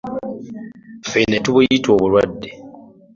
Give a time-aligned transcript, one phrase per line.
[1.03, 2.49] Ffe ne tubuyita obulwadde.